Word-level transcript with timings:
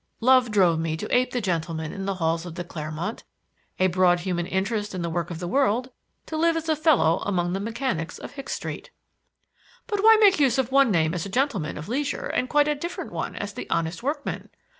Love 0.19 0.49
drove 0.49 0.79
me 0.79 0.97
to 0.97 1.15
ape 1.15 1.29
the 1.29 1.39
gentleman 1.39 1.93
in 1.93 2.07
the 2.07 2.15
halls 2.15 2.43
of 2.43 2.55
the 2.55 2.63
Clermont; 2.63 3.23
a 3.77 3.85
broad 3.85 4.21
human 4.21 4.47
interest 4.47 4.95
in 4.95 5.03
the 5.03 5.11
work 5.11 5.29
of 5.29 5.37
the 5.37 5.47
world, 5.47 5.91
to 6.25 6.35
live 6.35 6.57
as 6.57 6.67
a 6.67 6.75
fellow 6.75 7.19
among 7.23 7.53
the 7.53 7.59
mechanics 7.59 8.17
of 8.17 8.31
Hicks 8.31 8.55
Street." 8.55 8.89
"But 9.85 10.03
why 10.03 10.17
make 10.19 10.39
use 10.39 10.57
of 10.57 10.71
one 10.71 10.89
name 10.89 11.13
as 11.13 11.27
a 11.27 11.29
gentleman 11.29 11.77
of 11.77 11.87
leisure 11.87 12.25
and 12.25 12.49
quite 12.49 12.67
a 12.67 12.73
different 12.73 13.11
one 13.11 13.35
as 13.35 13.53
the 13.53 13.69
honest 13.69 14.01
workman?" 14.01 14.49